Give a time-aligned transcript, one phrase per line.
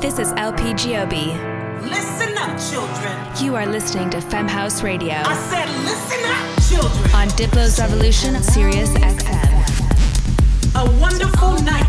[0.00, 1.32] This is LP Giobbi.
[1.82, 3.44] Listen up, children.
[3.44, 5.14] You are listening to Femme House Radio.
[5.14, 7.14] I said, listen up, children.
[7.14, 9.54] On Diplo's Revolution, Sirius XM.
[10.74, 11.86] A wonderful night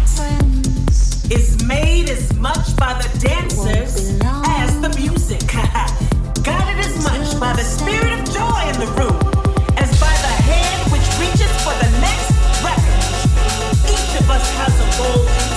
[1.32, 5.42] is made as much by the dancers as the music.
[6.44, 9.20] Guided as much by the spirit of joy in the room
[9.78, 12.32] as by the hand which reaches for the next
[12.64, 13.02] record.
[13.90, 15.55] Each of us has a role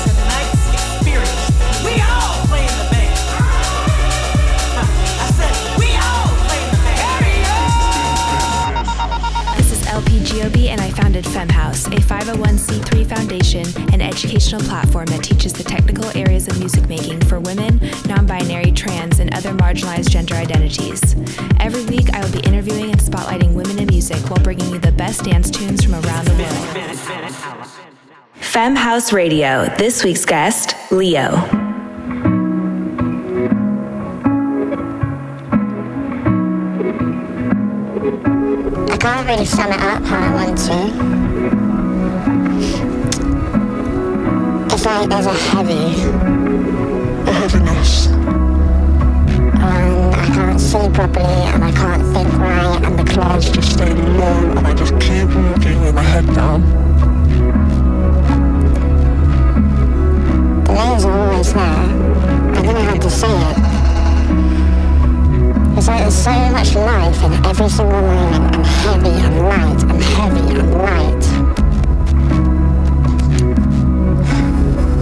[10.39, 15.65] is and I founded Femme House, a 501c3 foundation and educational platform that teaches the
[15.65, 21.17] technical areas of music making for women, non binary, trans, and other marginalized gender identities.
[21.59, 24.93] Every week, I will be interviewing and spotlighting women in music while bringing you the
[24.93, 27.67] best dance tunes from around the world.
[28.35, 29.67] Femme House Radio.
[29.77, 31.78] This week's guest, lleo.
[39.09, 40.79] Can't really sum it up how I want to.
[44.75, 46.03] It's like there's a heavy,
[47.27, 48.09] a heaviness.
[48.09, 53.95] And I can't see properly and I can't think right and the clouds just stay
[53.95, 56.61] low and I just keep walking with my head down.
[60.65, 61.63] The layers are always there.
[61.63, 63.88] I know how to say it.
[65.79, 70.03] It's like there's so much life in every single moment, and heavy and light, and
[70.03, 71.25] heavy and light.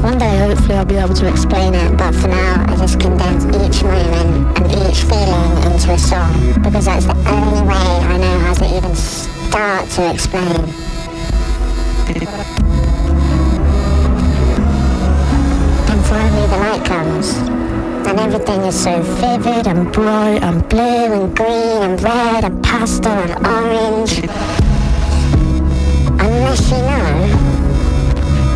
[0.05, 3.46] One day, hopefully, I'll be able to explain it, but for now, I just condense
[3.46, 8.38] each moment and each feeling into a song, because that's the only way I know
[8.40, 10.86] how to even start to explain.
[18.48, 23.47] Everything is so vivid and bright and blue and green and red and pastel and
[23.47, 24.19] orange.
[26.20, 27.08] Unless you know,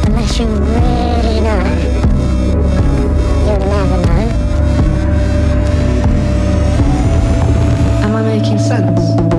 [0.07, 1.65] unless you really know,
[3.47, 4.25] you'll never know.
[8.05, 9.30] Am I making sense?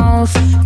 [0.00, 0.57] Mouth.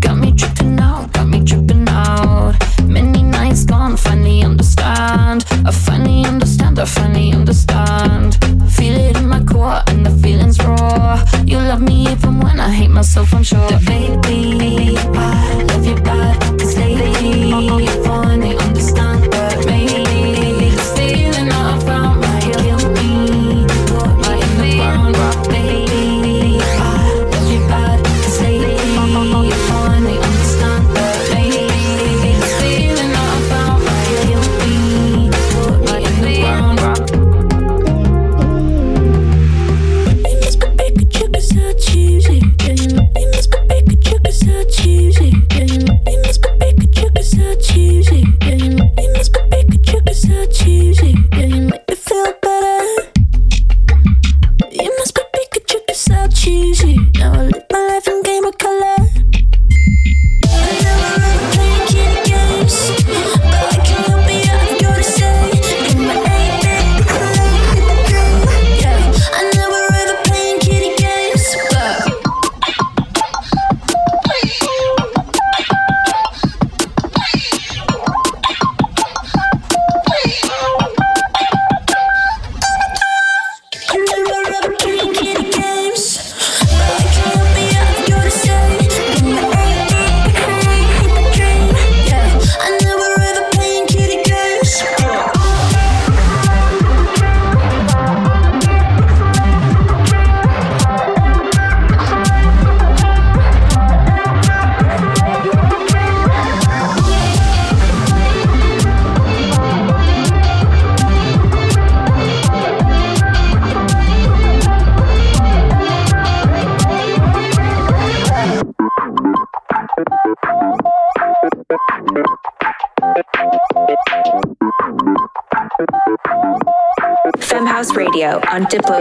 [128.52, 128.91] On Diplo's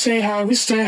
[0.00, 0.79] say how we say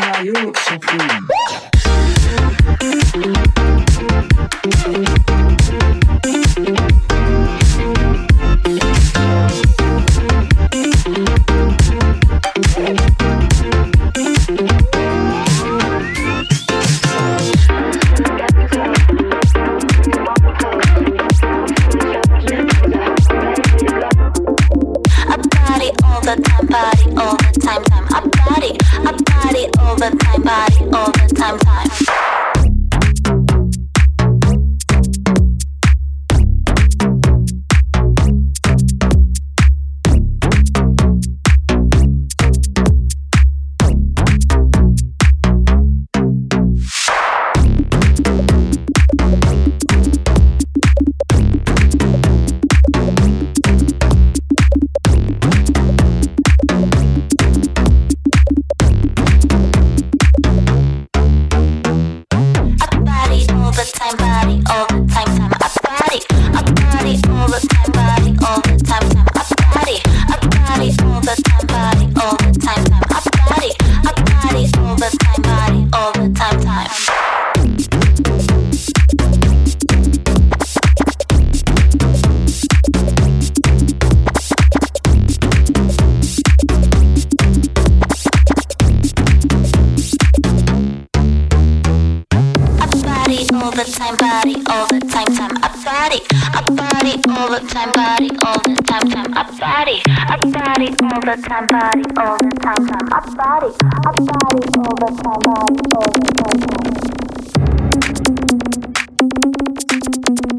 [101.24, 103.12] the time, body all the time, time.
[103.12, 103.66] Up body,
[104.06, 106.20] up body all the time, body all the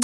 [0.00, 0.03] time.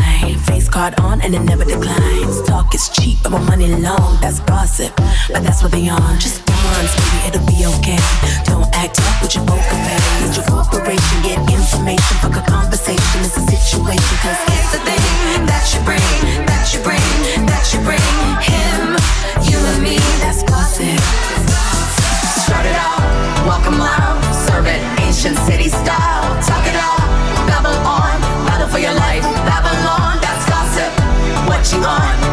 [0.00, 0.38] Mine.
[0.38, 2.42] Face card on and it never declines.
[2.42, 4.18] Talk is cheap, but my money long.
[4.20, 4.92] That's gossip,
[5.32, 6.18] but that's what they on.
[6.18, 8.00] Just dance, baby, it'll be okay.
[8.44, 10.36] Don't act up with your poker face.
[10.36, 12.14] Your corporation get information.
[12.22, 14.16] Fuck a conversation, it's a situation.
[14.24, 17.10] Cause it's the thing that you bring, that you bring,
[17.46, 18.02] that you bring.
[18.42, 18.98] Him,
[19.48, 20.98] you and me, that's gossip.
[22.44, 23.00] Start it out,
[23.46, 26.24] welcome out, serve it, ancient city style.
[26.42, 26.83] Talk it out,
[31.84, 32.23] on?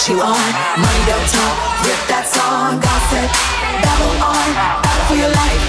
[0.00, 0.52] What you on?
[0.80, 1.84] Money don't talk.
[1.84, 3.28] Rip that song, gossip.
[3.84, 4.48] Babylon.
[4.80, 5.60] Battle for your life.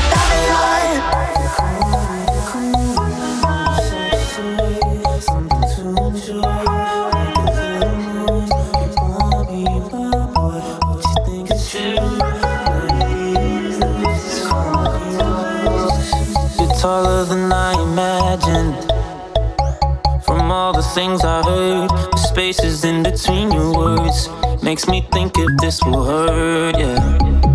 [16.58, 18.80] You're taller than I imagined.
[20.24, 24.30] From all the things I heard, spaces in between your words
[24.64, 27.51] makes me think if this will hurt, yeah.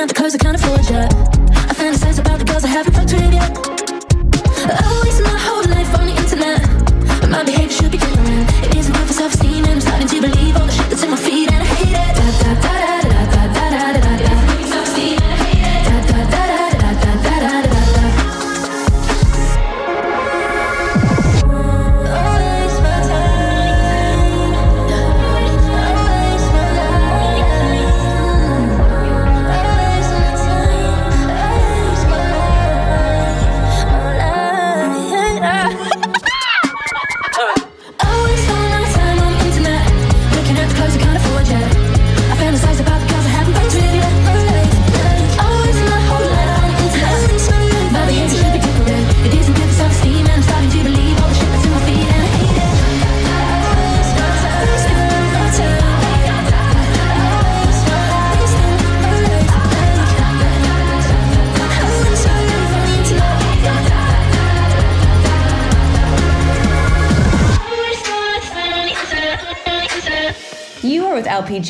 [0.00, 1.39] enough cause I can't afford that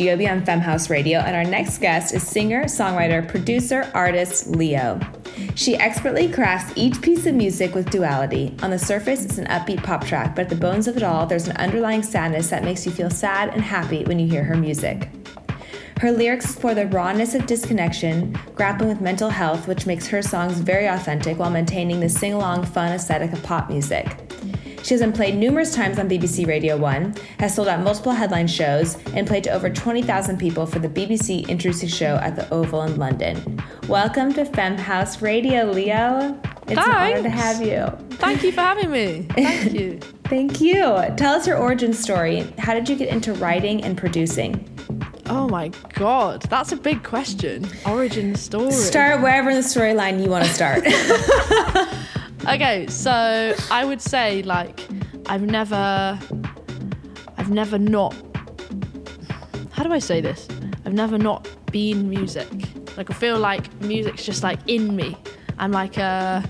[0.01, 4.51] LP Giobbi on Femme House Radio, and our next guest is singer, songwriter, producer, artist
[4.53, 4.98] lleo.
[5.57, 8.55] She expertly crafts each piece of music with duality.
[8.62, 11.26] On the surface, it's an upbeat pop track, but at the bones of it all,
[11.26, 14.57] there's an underlying sadness that makes you feel sad and happy when you hear her
[14.57, 15.11] music.
[16.01, 20.59] Her lyrics explore the rawness of disconnection, grappling with mental health, which makes her songs
[20.59, 24.07] very authentic while maintaining the sing along fun aesthetic of pop music.
[24.83, 28.47] She has been played numerous times on BBC Radio 1, has sold out multiple headline
[28.47, 32.83] shows, and played to over 20,000 people for the BBC Introducing Show at the Oval
[32.83, 33.62] in London.
[33.89, 36.39] Welcome to Femme House Radio, lleo.
[36.66, 37.87] It's an honor to have you.
[38.16, 39.26] Thank you for having me.
[39.31, 40.01] Thank you.
[40.24, 40.83] Thank you.
[41.16, 42.53] Tell us your origin story.
[42.59, 44.66] How did you get into writing and producing?
[45.26, 47.68] Oh my god, that's a big question.
[47.87, 48.72] Origin story.
[48.72, 50.85] Start wherever in the storyline you want to start.
[52.51, 54.80] Okay, so I would say like
[55.26, 56.18] I've never
[57.36, 58.12] I've never not
[59.70, 60.48] How do I say this?
[60.84, 62.48] I've never not been music.
[62.96, 65.16] Like I feel like music's just like in me.
[65.59, 66.42] I'm like a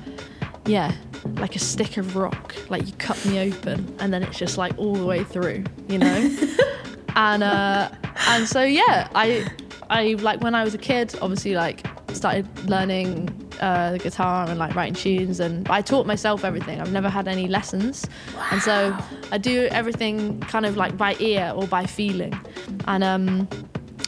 [0.64, 0.94] yeah,
[1.34, 2.54] like a stick of rock.
[2.70, 5.98] Like you cut me open and then it's just like all the way through, you
[5.98, 6.34] know?
[7.14, 7.90] and uh
[8.26, 9.46] and so yeah, I
[9.90, 14.58] I like when I was a kid, obviously like started learning uh, the guitar and
[14.58, 16.80] like writing tunes and I taught myself everything.
[16.80, 18.06] I've never had any lessons.
[18.50, 18.96] And so
[19.30, 22.38] I do everything kind of like by ear or by feeling.
[22.86, 23.48] And um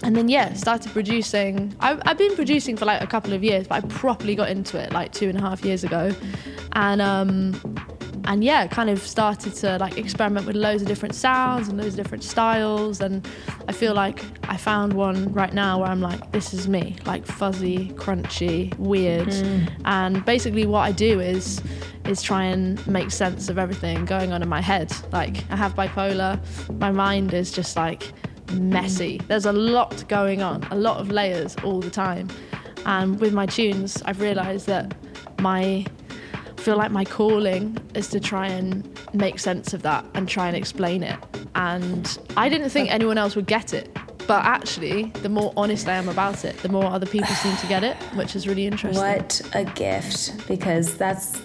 [0.02, 1.74] and then yeah, started producing.
[1.80, 4.76] I've, I've been producing for like a couple of years, but I properly got into
[4.76, 6.12] it like two and a half years ago,
[6.72, 7.52] and um,
[8.24, 11.94] and yeah, kind of started to like experiment with loads of different sounds and loads
[11.94, 13.26] of different styles, and
[13.68, 17.26] I feel like I found one right now where I'm like, this is me, like
[17.26, 19.70] fuzzy, crunchy, weird, mm.
[19.84, 21.60] and basically what I do is
[22.06, 24.92] is try and make sense of everything going on in my head.
[25.12, 26.40] Like I have bipolar,
[26.78, 28.12] my mind is just like
[28.52, 29.20] messy.
[29.28, 32.28] There's a lot going on, a lot of layers all the time.
[32.84, 34.94] And with my tunes, I've realized that
[35.40, 35.86] my
[36.62, 40.56] feel like my calling is to try and make sense of that and try and
[40.56, 41.18] explain it.
[41.54, 43.94] And I didn't think anyone else would get it.
[44.28, 47.66] But actually, the more honest I am about it, the more other people seem to
[47.66, 49.02] get it, which is really interesting.
[49.02, 51.44] What a gift, because that's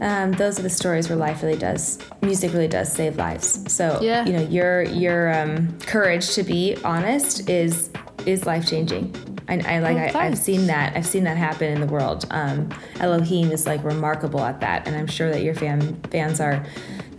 [0.00, 3.72] um, those are the stories where life really does, music really does save lives.
[3.72, 4.24] So Yeah.
[4.26, 7.90] you know your your um, courage to be honest is
[8.26, 9.14] is life changing.
[9.52, 12.24] I, I like Oh, I, I've seen that I've seen that happen in the world.
[12.30, 16.64] Um, Elohim is like remarkable at that, and I'm sure that your fan fans are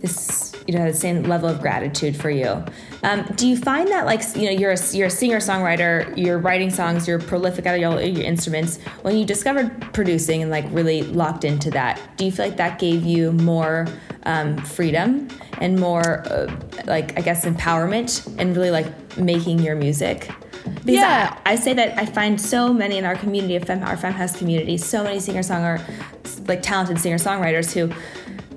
[0.00, 2.64] this you know the same level of gratitude for you.
[3.02, 6.38] Um, do you find that like you know you're a, you're a singer songwriter, you're
[6.38, 8.78] writing songs, you're prolific at all your instruments.
[9.02, 12.78] When you discovered producing and like really locked into that, do you feel like that
[12.78, 13.86] gave you more
[14.24, 15.28] um, freedom
[15.60, 16.54] and more uh,
[16.86, 20.30] like I guess empowerment and really like making your music?
[20.64, 21.38] Because Yeah.
[21.44, 24.14] I, I say that I find so many in our community, of Fem, our Femme
[24.14, 25.82] House community, so many singer songer,
[26.48, 27.94] like talented singer songwriters who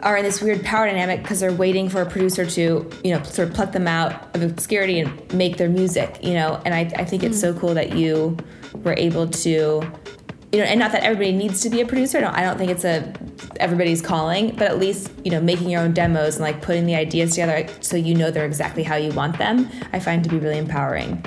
[0.02, 3.22] are in this weird power dynamic because they're waiting for a producer to, you know,
[3.24, 6.62] sort of pluck them out of obscurity and make their music, you know.
[6.66, 8.38] And I, I think it's so cool that you
[8.84, 12.20] were able to, you know, and not that everybody needs to be a producer.
[12.20, 13.14] I don't, I don't think it's a
[13.60, 16.96] everybody's calling, but at least you know making your own demos and like putting the
[16.96, 19.70] ideas together so you know they're exactly how you want them.
[19.94, 21.24] I find to be really empowering.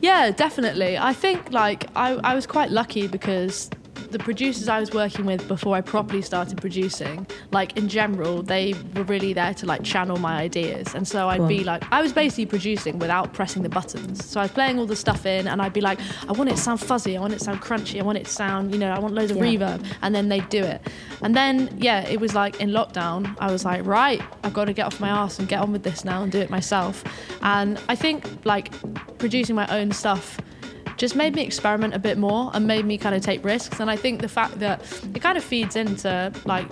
[0.00, 0.98] Yeah, definitely.
[0.98, 3.70] I think like I, I was quite lucky because
[4.10, 8.74] the producers I was working with before I properly started producing, like in general, they
[8.94, 10.94] were really there to like channel my ideas.
[10.94, 14.24] And so I'd be like, I was basically producing without pressing the buttons.
[14.24, 15.98] So I was playing all the stuff in and I'd be like,
[16.28, 18.24] I want it to sound fuzzy, I want it to sound crunchy, I want it
[18.26, 19.44] to sound, you know, I want loads of Yeah.
[19.44, 19.84] reverb.
[20.02, 20.80] And then they'd do it.
[21.22, 24.72] And then, yeah, it was like in lockdown, I was like, right, I've got to
[24.72, 27.04] get off my ass and get on with this now and do it myself.
[27.42, 28.72] And I think like
[29.18, 30.38] producing my own stuff
[30.96, 33.80] just made me experiment a bit more and made me kind of take risks.
[33.80, 34.80] And I think the fact that
[35.14, 36.66] it kind of feeds into like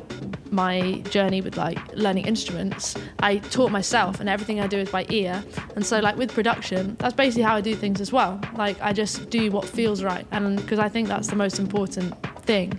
[0.55, 2.95] my journey with like learning instruments.
[3.18, 5.45] I taught myself, and everything I do is by ear.
[5.75, 8.41] And so, like with production, that's basically how I do things as well.
[8.57, 12.14] Like I just do what feels right, and because I think that's the most important
[12.43, 12.79] thing.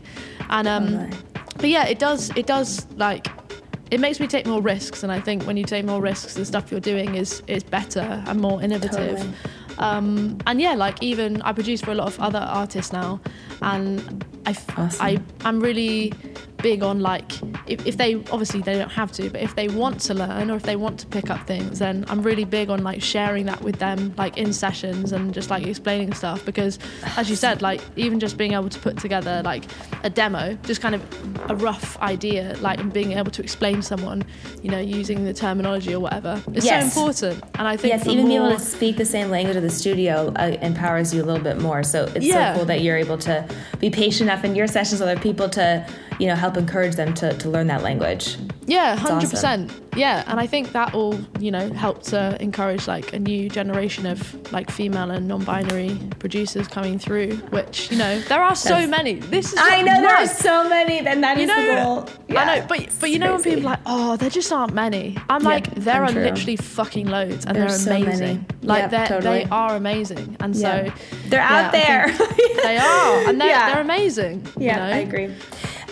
[0.49, 1.09] And um,
[1.57, 2.31] but yeah, it does.
[2.35, 3.27] It does like
[3.91, 6.45] it makes me take more risks, and I think when you take more risks, the
[6.45, 9.17] stuff you're doing is is better and more innovative.
[9.17, 9.33] Totally.
[9.77, 13.19] Um, and yeah, like even I produce for a lot of other artists now,
[13.61, 15.05] and I, f- Awesome.
[15.05, 16.13] I I'm really
[16.65, 17.31] big on like
[17.67, 20.55] if, if they obviously they don't have to, but if they want to learn or
[20.55, 23.61] if they want to pick up things, then I'm really big on like sharing that
[23.61, 26.79] with them like in sessions and just like explaining stuff because
[27.17, 29.63] as you said, like even just being able to put together like
[30.03, 31.01] a demo, just kind of
[31.51, 34.23] a rough idea, like and being able to explain to someone,
[34.63, 36.93] you know, using the terminology or whatever, it's Yes.
[36.95, 37.43] so important.
[37.59, 40.33] And I think yes, even being able to speak the same language of the studio
[40.35, 41.83] uh, empowers you a little bit more.
[41.83, 42.53] So it's Yeah.
[42.53, 43.47] so cool that you're able to
[43.79, 45.85] be patient enough in your sessions with other people to,
[46.19, 48.37] you know, help encourage them to, to learn that language.
[48.67, 49.29] Yeah, hundred awesome.
[49.29, 49.81] percent.
[49.95, 54.05] Yeah, and I think that will, you know, help to encourage like a new generation
[54.07, 57.35] of like female and non-binary producers coming through.
[57.51, 59.15] Which you know, there are so many.
[59.15, 62.37] This is I know there are so many, and that You is know, the goal.
[62.39, 65.15] I know, but but you know when people are like, oh, there just aren't many.
[65.29, 66.23] I'm Yeah, like, there are untrue.
[66.23, 68.45] literally fucking loads, and There's they're amazing.
[68.63, 69.43] Like Yeah, they're, totally.
[69.43, 70.85] they are amazing, and Yeah.
[70.85, 70.93] so
[71.27, 72.27] They're out yeah, there.
[72.63, 73.73] they are, and they're Yeah.
[73.73, 74.41] they're amazing.
[74.57, 74.93] you Yeah, know?
[74.95, 75.29] I agree.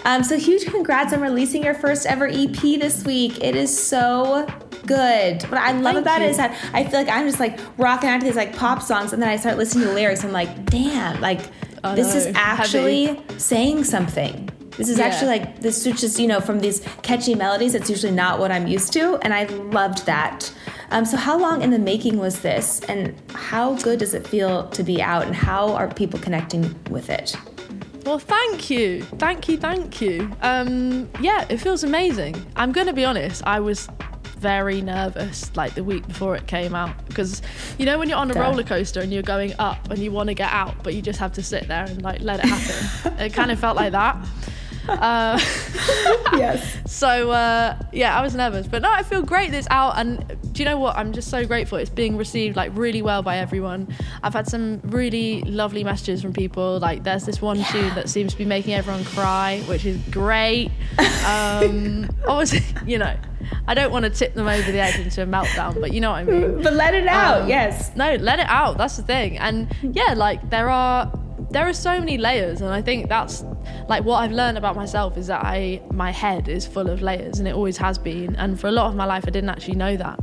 [0.06, 3.42] Um, so huge congrats on releasing your first ever EP this week.
[3.44, 4.46] It is so
[4.86, 5.44] good.
[5.44, 6.32] What I love Thank about it you.
[6.32, 9.14] is that I feel like I'm just like rocking out to these like pop songs,
[9.14, 10.24] and then I start listening to the lyrics.
[10.24, 11.40] I'm like, damn, like
[11.84, 14.50] I this is know, actually saying something.
[14.78, 15.06] This is Yeah.
[15.06, 17.76] actually like this switches, you know, from these catchy melodies.
[17.76, 20.52] It's usually not what I'm used to, and I loved that.
[20.92, 24.68] Um, so how long in the making was this, and how good does it feel
[24.70, 27.36] to be out, and how are people connecting with it?
[28.04, 30.30] Well, thank you, thank you, thank you.
[30.42, 32.36] Um, yeah, it feels amazing.
[32.56, 33.44] I'm gonna be honest.
[33.46, 33.88] I was
[34.44, 37.42] very nervous like the week before it came out because
[37.78, 38.42] you know when you're on a Duh.
[38.42, 41.18] roller coaster and you're going up and you want to get out but you just
[41.18, 44.18] have to sit there and like let it happen it kind of felt like that
[44.90, 45.40] uh,
[46.38, 46.78] yes.
[46.86, 48.68] So uh, yeah i was nervous.
[48.68, 49.98] But no i feel great that it's out.
[49.98, 50.96] And do you know what?
[50.96, 51.78] I'm just so grateful.
[51.78, 53.88] It's being received like really well by everyone.
[54.22, 56.80] I've had some really lovely messages from people.
[56.80, 60.72] Like there's this one tune that seems to be making everyone cry which is great.
[61.26, 63.16] Um, obviously you know
[63.68, 66.12] i don't want to tip them over the edge into a meltdown but you know
[66.12, 66.62] what i mean.
[66.62, 67.92] But let it out, Um, yes.
[67.96, 68.78] no let it out.
[68.78, 69.38] That's the thing.
[69.38, 71.12] And yeah like there are
[71.54, 73.46] there are so many layers and i think that's
[73.88, 77.38] like what i've learned about myself is that i my head is full of layers
[77.40, 79.76] and it always has been and for a lot of my life i didn't actually
[79.76, 80.20] know that.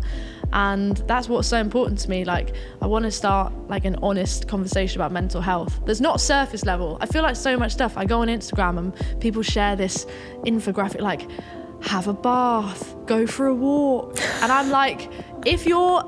[0.53, 4.49] And that's what's so important to me like i want to start like an honest
[4.49, 6.99] conversation about mental health there's not surface level.
[7.01, 10.07] I feel like so much stuff i go on instagram and people share this
[10.45, 11.29] infographic like
[11.83, 14.19] have a bath go for a walk.
[14.43, 15.09] And i'm like
[15.47, 16.03] if you're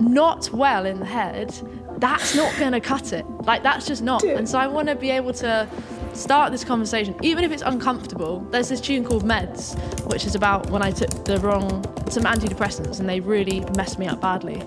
[0.00, 1.54] not well in the head,
[1.98, 3.24] that's not gonna cut it.
[3.44, 4.24] Like that's just not.
[4.24, 5.68] And so I want to be able to
[6.12, 8.40] start this conversation, even if it's uncomfortable.
[8.50, 9.74] There's this tune called Meds,
[10.10, 14.06] which is about when I took the wrong some antidepressants and they really messed me
[14.06, 14.62] up badly.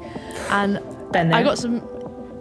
[0.50, 0.80] And.
[1.34, 1.80] I got some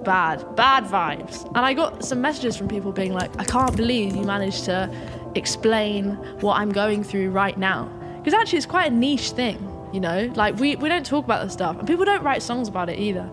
[0.07, 1.45] bad, bad vibes.
[1.49, 4.91] And I got some messages from people being like, I can't believe you managed to
[5.35, 7.91] explain what I'm going through right now.
[8.19, 9.59] Because actually, it's quite a niche thing,
[9.93, 10.31] you know?
[10.35, 12.99] Like, we, we don't talk about this stuff, and people don't write songs about it
[12.99, 13.29] either.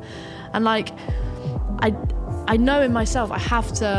[0.54, 0.90] And, like,
[1.84, 1.94] I,
[2.48, 3.92] I know in myself I have to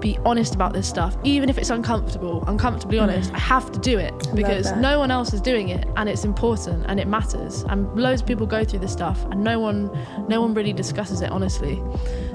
[0.00, 3.32] be honest about this stuff, even if it's uncomfortable, uncomfortably honest.
[3.34, 6.84] I have to do it because no one else is doing it, and it's important
[6.88, 7.64] and it matters.
[7.68, 9.90] And loads of people go through this stuff, and no one,
[10.28, 11.82] no one really discusses it honestly.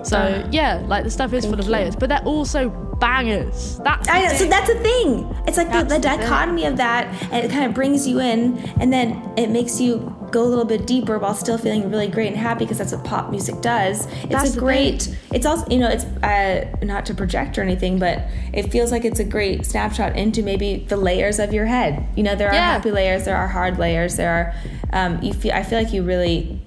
[0.03, 3.79] So Uh, yeah, like the stuff is full of layers, but they're also bangers.
[3.83, 5.09] That's I know, so that's a thing.
[5.47, 6.19] It's like the, the the thing.
[6.19, 9.07] dichotomy of that, and it kind of brings you in, and then
[9.37, 12.65] it makes you go a little bit deeper while still feeling really great and happy
[12.65, 14.05] because that's what pop music does.
[14.23, 15.15] It's That's a great.
[15.31, 18.15] It's also you know it's uh, not to project or anything, but
[18.51, 21.91] it feels like it's a great snapshot into maybe the layers of your head.
[22.17, 22.73] You know, there are Yeah.
[22.73, 24.53] happy layers, there are hard layers, there are.
[24.91, 25.53] Um, you feel.
[25.53, 26.59] I feel like you really.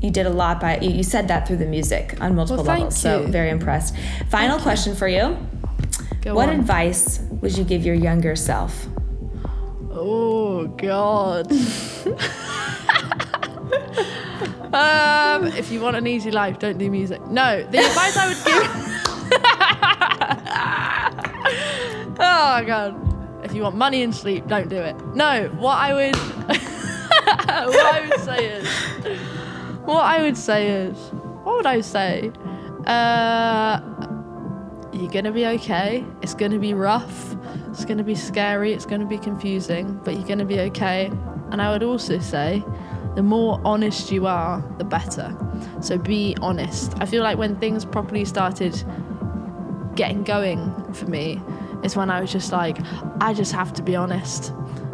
[0.00, 2.78] You did a lot by you, you said that through the music on multiple thank
[2.92, 2.96] levels.
[3.00, 3.28] So you.
[3.28, 3.94] very impressed.
[4.28, 5.36] Final question for you.
[6.20, 6.60] Go What on.
[6.60, 8.86] advice would you give your younger self?
[9.96, 11.52] Oh God.
[14.74, 17.24] um, if you want an easy life, don't do music.
[17.28, 18.66] No, the advice I would give.
[22.18, 23.00] oh God.
[23.44, 24.96] If you want money and sleep, don't do it.
[25.14, 26.16] No, what I would.
[26.16, 28.66] what I would say is.
[29.84, 30.98] What I would say is.
[31.44, 32.32] What would I say?
[32.84, 33.78] Uh,
[34.92, 36.04] you're gonna be okay.
[36.20, 37.36] It's gonna be rough.
[37.74, 38.72] It's gonna be scary.
[38.72, 41.10] It's gonna be confusing, but you're gonna be okay.
[41.50, 42.62] And I would also say,
[43.16, 45.36] the more honest you are, the better.
[45.80, 46.94] So be honest.
[47.00, 48.80] I feel like when things properly started
[49.96, 51.42] getting going for me,
[51.82, 52.78] is when I was just like,
[53.20, 54.52] I just have to be honest.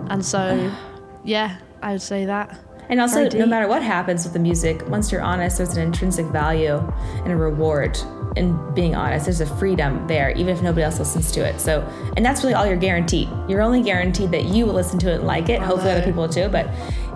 [0.09, 0.73] And so,
[1.23, 2.59] yeah, I would say that.
[2.91, 6.27] And also, no matter what happens with the music, once you're honest, there's an intrinsic
[6.27, 6.77] value
[7.25, 7.97] and a reward
[8.37, 9.27] in being honest.
[9.27, 11.61] There's a freedom there, even if nobody else listens to it.
[11.61, 11.83] So,
[12.17, 13.29] and that's really all you're guaranteed.
[13.49, 15.61] You're only guaranteed that you will listen to it and like it.
[15.61, 16.49] Hopefully, other people will too.
[16.49, 16.69] But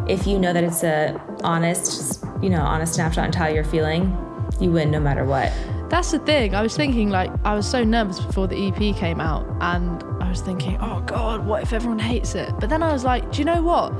[0.08, 4.16] if you know that it's a honest, you know, honest snapshot into how you're feeling,
[4.60, 5.52] you win no matter what.
[5.90, 6.54] That's the thing.
[6.54, 10.28] I was thinking, like, I was so nervous before the EP came out, and I
[10.28, 12.52] was thinking, oh God, what if everyone hates it?
[12.58, 13.92] But then I was like, do you know what?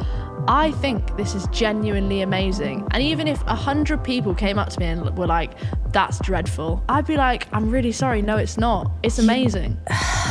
[0.46, 2.86] I think this is genuinely amazing.
[2.90, 5.52] And even if a hundred people came up to me and were like,
[5.90, 8.20] that's dreadful, I'd be like, I'm really sorry.
[8.20, 8.90] No, it's not.
[9.02, 9.78] It's amazing.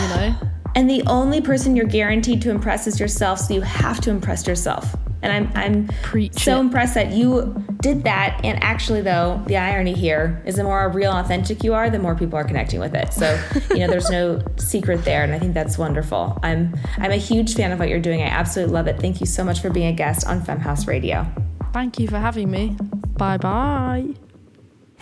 [0.02, 0.36] You know?
[0.76, 4.48] And the only person you're guaranteed to impress is yourself, so you have to impress
[4.48, 4.96] yourself.
[5.22, 8.42] And I'm I'm so impressed that you did that.
[8.44, 12.16] And actually, though, the irony here is the more real authentic you are, the more
[12.16, 13.14] people are connecting with it.
[13.14, 16.40] So you know, there's no secret there, and I think that's wonderful.
[16.44, 18.22] I'm I'm a huge fan of what you're doing.
[18.22, 19.00] I absolutely love it.
[19.00, 21.26] Thank you so much for being a guest on Femme House Radio.
[21.72, 22.76] Thank you for having me.
[23.16, 24.10] Bye bye.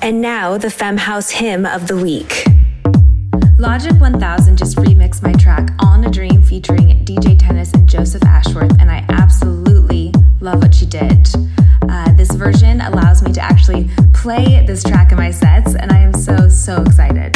[0.03, 2.45] And now, the Femme House hymn of the week.
[3.61, 8.75] Logic 1000 just remixed my track On a Dream featuring DJ Tennis and Joseph Ashworth,
[8.79, 11.27] and I absolutely love what she did.
[11.87, 15.99] Uh, this version allows me to actually play this track in my sets, and I
[15.99, 17.35] am so, so excited.